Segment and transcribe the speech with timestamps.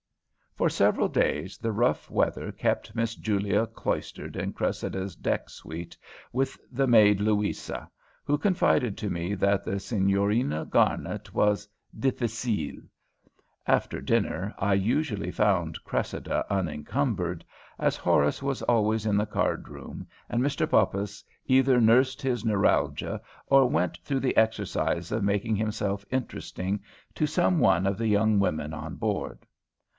[0.55, 5.95] For several days the rough weather kept Miss Julia cloistered in Cressida's deck suite
[6.33, 7.89] with the maid, Luisa,
[8.25, 12.81] who confided to me that the Signorina Garnet was "dificile."
[13.67, 17.43] After dinner I usually found Cressida unincumbered,
[17.79, 20.67] as Horace was always in the cardroom and Mr.
[20.67, 26.81] Poppas either nursed his neuralgia or went through the exercise of making himself interesting
[27.15, 29.45] to some one of the young women on board.